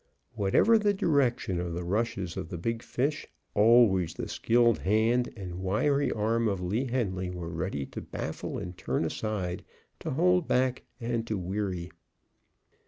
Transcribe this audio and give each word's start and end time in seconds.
Whatever 0.33 0.79
the 0.79 0.95
direction 0.95 1.59
of 1.59 1.75
the 1.75 1.83
rushes 1.83 2.35
of 2.35 2.49
the 2.49 2.57
big 2.57 2.81
fish, 2.81 3.27
always 3.53 4.15
the 4.15 4.27
skilled 4.27 4.79
hand 4.79 5.31
and 5.37 5.59
wiry 5.61 6.11
arm 6.11 6.47
of 6.47 6.59
Lee 6.59 6.87
Henly 6.87 7.29
were 7.31 7.49
ready 7.51 7.85
to 7.85 8.01
baffle 8.01 8.57
and 8.57 8.75
turn 8.75 9.05
aside, 9.05 9.63
to 9.99 10.09
hold 10.09 10.47
back 10.47 10.81
and 10.99 11.27
to 11.27 11.37
weary. 11.37 11.91